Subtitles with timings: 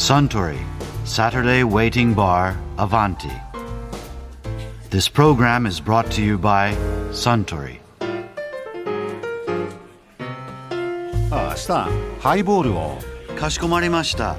[0.00, 0.58] Suntory
[1.04, 3.30] Saturday Waiting Bar Avanti.
[4.88, 6.74] This program is brought to you by
[7.12, 7.80] Suntory.
[11.30, 12.98] ああスタンハイボールを
[13.38, 14.36] かしこまりました。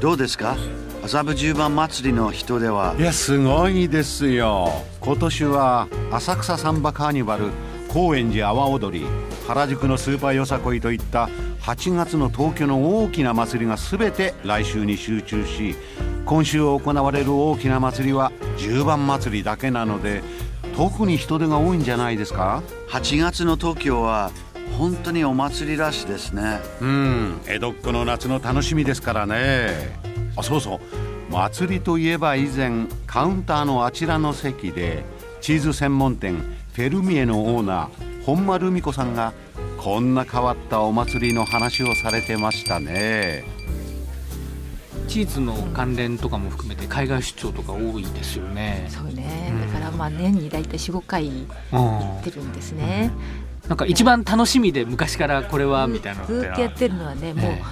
[0.00, 0.56] どうですか
[1.04, 4.70] 麻布十番祭りの人ではいやすごいですよ
[5.00, 7.50] 今年は浅草サンバカーニバル
[7.88, 9.06] 高円寺阿波踊り
[9.46, 11.28] 原宿のスーパーよさこいといった
[11.62, 15.74] 8月の東京の大きな祭りが全て来週に集中し
[16.24, 20.22] 今週行われる大きな祭りは十番祭りだけなので
[20.76, 24.30] 特に人手が多いんじゃないですか？8月の東京は
[24.78, 26.60] 本当にお祭りらしいですね。
[26.80, 29.98] うん江戸っ子の夏の楽しみですからね。
[30.36, 31.32] あそうそう。
[31.32, 35.02] 祭りといえば以前カウンターのあちらの席で
[35.40, 36.36] チーズ専門店
[36.72, 39.32] フェルミエのオーナー本間ルミ子さんが
[39.78, 43.44] こんな変わったお祭りの話をされてましたね。
[45.08, 48.86] チーズの関連とかも含めて海外出張とか多いですよね。
[48.90, 51.30] そうね、うんだからまあ年に大体45回
[51.72, 53.10] 行ってるんですね、
[53.68, 57.62] なんか一番楽しみで昔からこれはみたいなのってずーっとやってるのはねもうえ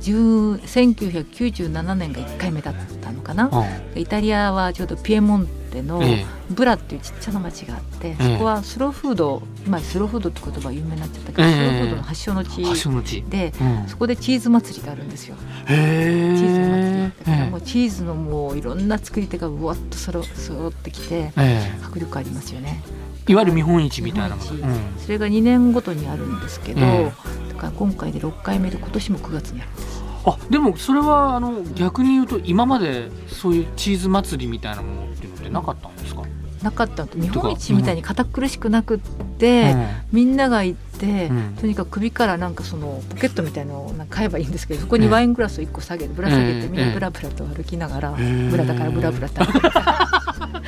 [0.00, 3.50] 10 1997年が1回目だったのかな、
[3.94, 6.26] えイタリアはちょうどピエモンテのええ。
[6.50, 8.32] ブラっていうちっちゃな町があって、ええ。
[8.34, 11.52] そこはスローフード今スローフードって言葉有名になっちゃったけど、ええ。
[11.52, 13.22] スローフードの発祥の地。
[13.22, 13.88] で、うん。
[13.88, 15.36] そこでチーズ祭りがあるんですよ。
[15.66, 22.82] へチーズ祭りだからもえうチーズのもういろんな作り手がうわっとそろ揃ってきてえ迫力ありますよね。
[23.28, 24.50] いわゆる見本市みたいなもの。
[24.50, 24.74] 日うん。
[24.98, 27.12] それが2年ごとにあるんですけど、え
[27.50, 29.91] だから今回で6回目で今年も9月にあるんです
[30.24, 36.22] あでもそれはあの逆に言うと今までそういうチーズ祭りみたいなものっていうのってなかったんですか、
[36.62, 37.04] なかった。
[37.06, 38.98] 日本一みたいに堅苦しくなくっ
[39.38, 39.74] て、
[40.12, 41.56] みんなが行って、うん。
[41.60, 50.62] とにかく首からなんかそのポケットみたいのをなんか買えばいいんですけどそこにワイングラスを1個下げてぶら下げてみんなブラブラと歩きながら、えブラだからブラブラって歩きながら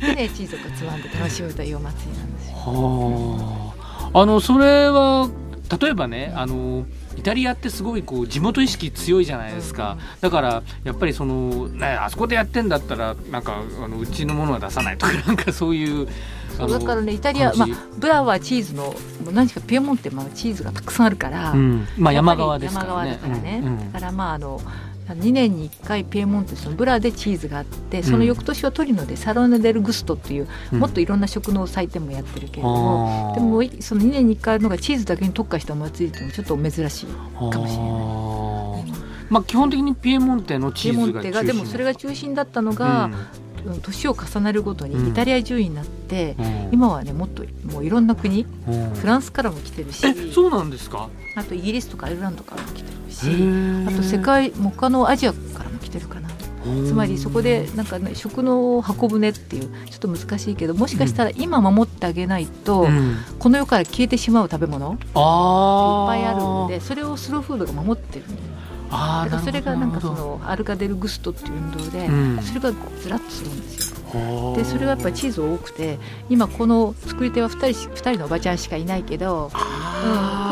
[0.00, 2.56] でねチーズをつまんで楽しむというお祭りなんですよ。
[2.56, 3.74] は
[4.14, 4.20] あ。
[4.20, 5.28] あのそれは
[5.80, 6.86] 例えばねあの
[7.16, 16.06] イタリアってすごいこう地元意識強いじゃないですか、だからやっぱりその、ね、あそこでやってんだったらなんかあのうちのものは出さないとかなんかそういう
[16.58, 18.94] だからねイタリア、まあブラはチーズの
[19.32, 21.86] 何しかピエモンテまあチーズがたくさんあるから、うん。
[21.96, 22.90] まあ、山側ですからね。
[22.90, 23.66] 山側だからね、うん。
[23.66, 23.92] うん。
[23.92, 24.60] だからまああの
[25.06, 30.78] 2年に1回ピエモンテそのブラでチーズがあってその翌年はトリノでサロネ・デル・グストっていう、うん。
[30.80, 39.04] もっといろんな食の祭典もやってるけれども、でもその2年に1回あるのがチーズだけに特化したお祭りっていうのはちょっと珍しいかもしれない。
[39.30, 41.32] まあ基本的にピエモンテのチピエモンーズが中心。
[41.32, 43.10] テがでもそれが中心だったのが、
[43.66, 43.80] うん。
[43.82, 46.68] 年を重ねるごとにイタリア中位になって、うん。
[46.72, 48.90] 今はねもっともういろんな国うん。
[48.90, 51.08] フランスからも来てるしえそうなんですか？
[51.34, 53.26] あとイギリスとかアイルランドからも来てるし
[53.86, 56.28] あと世界も他のアジアからも来てるかな。
[56.64, 63.16] つまりそこでなんか、ね、食の箱舟っていうちょっと難しいけどもしかしたら今守ってあげないと、うん。
[63.38, 68.24] この世から消えてしまう食べ物いっあぱいあるんででそれをスローフードが守ってる
[68.90, 72.42] あーだからそれがなんかそのアルカデルグストっていう運動で、うん。
[72.42, 73.96] それがずらっとするんですよ。
[73.98, 74.03] ど
[74.56, 75.98] でそれはやっぱりチーズ多くて
[76.28, 79.58] 今この作り手は2人し2人のおばちゃんしかいないけど、うん、こ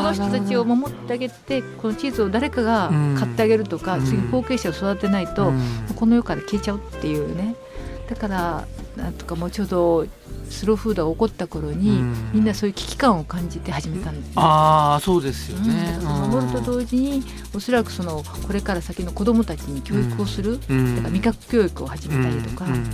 [0.03, 4.05] の人たちを守ってあげてこのチーズを誰かが買ってあげるとか、うん。
[4.05, 5.61] 次後継者を育てないと、うん。
[5.97, 7.55] この世から消えちゃうっていうね。
[8.09, 10.07] だからなんとかもうちょうど
[10.51, 12.31] スローフードが起こった頃に、うん。
[12.35, 14.33] みんなそういう危機感を感じて始めたんですね。
[14.37, 16.31] ああそうですよね、うん。
[16.31, 17.23] 守ると同時に
[17.55, 20.97] おそらくそのこれから先の子どもたちに教育をする、うん。
[20.97, 22.91] だから味覚教育を始めたりとか、うん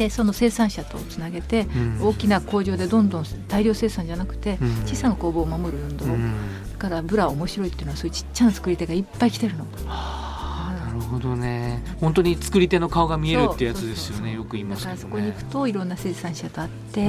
[0.00, 2.08] でその生産者とつなげて、うん。
[2.08, 4.68] 大きな工場でどんどん大量生産じゃなくて、うん。
[4.86, 6.32] 小さな工房を守る運動、うん。
[6.72, 9.66] だからブラ面白いっていうのはそういうちっちゃな作り手がいっぱい来てるの。
[9.84, 11.84] なるほどね。
[12.00, 17.08] 本当に作り手の顔が見えるってやつですよねよく言いますけどだからそこにね行くといろんな生産者と会って、う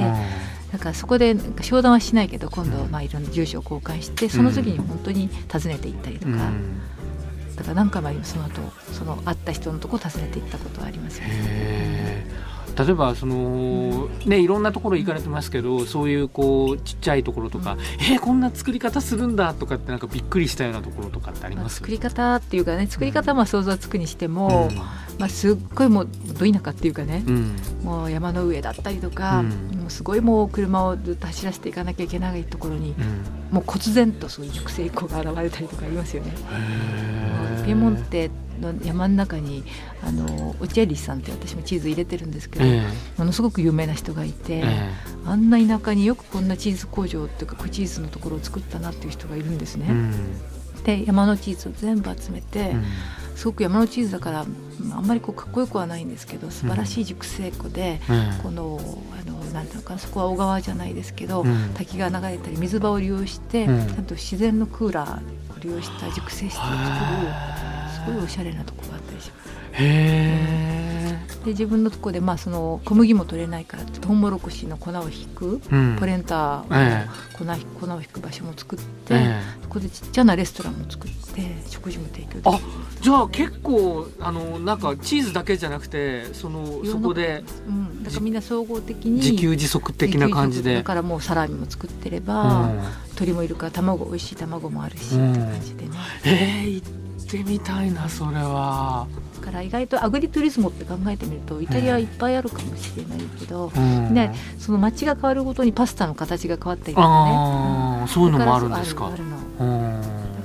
[0.72, 6.80] だからそこでなんか商談はしないけど今度まあいろんな住所を交換してその時に本当に訪ねて行ったりとか、うん。
[7.56, 8.60] だから何回もその後
[8.92, 12.51] その会った人のとこ訪ねて行ったことはありますよね。
[12.78, 21.64] 例えばその、ね、いろんなところ行かれてますけどそういうこうちっちゃいところとか、えーこんな作り方するんだとかってなんかびっくりしたようなところとかってあります？
[21.64, 24.76] まあ作り方っていうかね作り方はまあ想像はつくにしても、うん。
[25.18, 27.56] まあ、すっごいもうど田舎っていうかね、うん。
[27.84, 29.48] もう山の上だったりとか、うん。
[29.80, 33.00] もうすごいもう車をずっと走らせていかなきゃいけないところに、う
[33.52, 33.54] ん。
[33.54, 36.32] もう忽然とそういう熟成庫が現れたりとかありますよね。
[37.64, 38.30] ピエモンテ
[38.60, 39.64] の山の中に
[40.02, 42.82] あのオチェリさんって私もチーズ入れてるんですけど、え
[43.18, 44.90] ものすごく有名な人がいて、ええ。
[45.26, 49.88] あんな田舎によくこんなチーズ工場っていうかチーズのところを作ったなっていう人がいるんですね。
[50.84, 52.84] で山のチーズを全部集めて、うん。
[53.36, 58.00] すごく山のチーズだからうんあんまりこうかっこよくはないんですけど素晴らしい熟成庫で、
[58.42, 58.80] この
[59.18, 61.70] あのなんていうのかなそこは小川じゃないですけど、うん。
[61.74, 63.86] 滝が流れたり水場を利用して、うん。
[63.86, 66.78] ちゃんと自然のクーラーを利用した熟成室を作る
[68.06, 69.50] すごいおしゃれなとこがあったりします。
[69.72, 70.61] へ
[71.44, 75.96] で自分のとこでまあその小麦も取れないからトウモロコシの粉を引く、え、うん。
[75.98, 82.60] ポレンターえ粉,、粉を引く場所も作って、えそこでちっちゃなレストランも作って食事も提供あ
[83.00, 90.76] じゃあ結構あのなんかチーズだけじゃなくてそのそこでうん、だからみんな総合的に自給自足的な感じで。
[90.76, 92.80] だからもうサラミも作ってれうば、ん。
[93.12, 95.90] 鶏もいるから卵美味しい卵もあるし、うんって感じでね。
[96.24, 104.14] えー、行ってみたいなそれは、だから意外とアグリトゥリズモって考えてみるとイタリアはいっぱいあるかもしれないけど、うん。
[104.14, 107.08] ねその街が変わるごとにパスタの形が変わったりとかね。
[107.08, 109.10] ああそういうのもあるんですか。
[109.10, 109.16] だ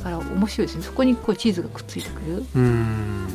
[0.04, 0.84] から面白いですね。
[0.84, 3.28] そこにこうチーズがくっついてくる、うんうん、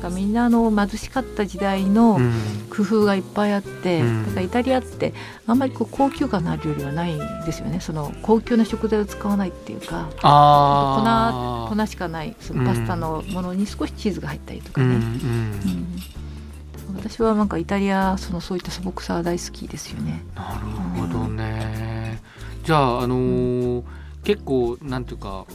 [0.00, 2.32] なんかみんなあの貧しかった時代のうん。
[2.70, 4.24] 工夫がいっぱいあって、うん。
[4.26, 5.12] だからイタリアって
[5.48, 7.80] あんまりこう高級感のある料理はないんですよね。
[7.80, 15.00] その高級な食材を使わないっていうか粉粉しかないそのパスタのものに少しチーズが入ったりとかうんうね、ん。
[15.00, 16.96] うん。
[16.96, 20.22] 私はなんかイタリアそのそういった素朴さは大好きですよね。
[20.36, 20.66] なる
[21.00, 22.22] ほどね。
[22.62, 23.82] じゃああのー
[24.24, 25.46] 結構なんていうか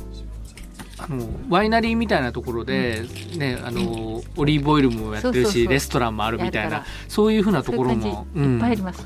[1.03, 3.03] あのワイナリーみたいなところで、
[3.35, 8.39] ねあのーオリーブオイルもやってるしレストランもあるみたいなそういうふうなところもじ。
[8.41, 9.05] いっぱいあります。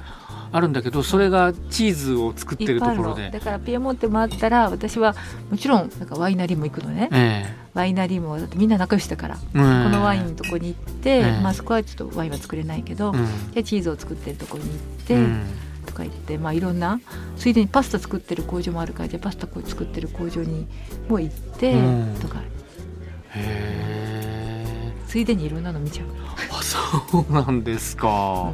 [0.49, 3.25] あるんだけどそれがチーズを作ってるところで。
[3.25, 3.31] の。
[3.31, 5.15] だからピエモンテもあったら私は
[5.49, 7.09] もちろんなんかワイナリーも行くのね。
[7.11, 9.83] えワイナリーもだってみんな仲良しだから、えうん。
[9.83, 11.41] このワインのとこに行って、ええ。
[11.41, 13.51] まあそこはちょっとワインは作れないけど、うん。
[13.51, 15.45] でチーズを作ってるところに行って、うん
[15.87, 16.99] とか言って、まあ、いろんな
[17.37, 20.67] ついでにパスタ作ってる工場もあるからじゃあパスタこう作ってる工場に
[21.09, 22.15] も行って、うん。
[22.21, 22.39] とか。
[22.39, 22.43] へ
[23.35, 26.07] えついでにいろんなの見ちゃう。
[26.51, 28.51] あそうなんですか、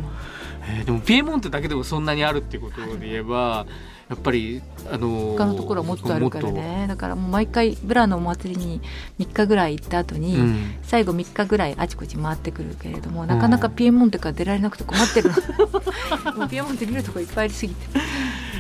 [0.68, 3.66] えーでもピエモンテだけでもそんなにあるってことで言えば
[4.10, 4.62] やっぱり
[4.92, 6.86] あのー他のところはもっとあるからね。
[6.88, 8.82] だからもう毎回ブラのお祭りに
[9.20, 10.76] 3日ぐらい行った後に、とうん。
[10.84, 16.34] 最後3日ぐらいあちこち回ってくるけれどもなかなかピエモンテから出られなくて困ってるの。
[16.38, 17.98] もうピエモンテ見るとこいっぱいありすぎて、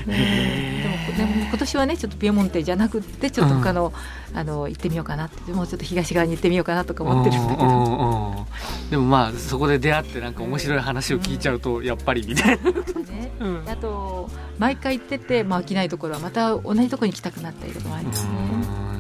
[0.08, 0.84] ね
[1.18, 3.94] でも今年はねちょっとピエモンテじゃなくってちょっと他の,、
[4.34, 8.46] あの行ってみようかなってもうちょっと東側に行ってみようかなとか思ってるんだけど、うんうんうん
[8.94, 13.32] でもまあそこで出会ってなんか面白い話を聞いちゃうとやっぱりみたいな、ね。
[13.40, 14.30] うんあと
[14.60, 18.32] 毎回行ってて、まあ、飽きないところはまた同じところに行きたくなったりとかもありますね。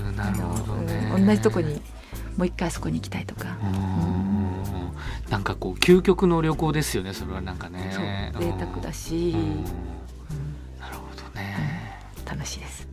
[0.09, 0.15] うん。
[0.15, 1.75] なるほどね同じとこに
[2.37, 5.29] もう一回あそこに行きたいとか、うん。
[5.29, 8.31] なんかこう究極の旅行ですよねそれはなんかね。
[8.39, 9.35] 贅沢だし、
[10.79, 11.99] なるほどね。
[12.25, 12.92] 楽しいです。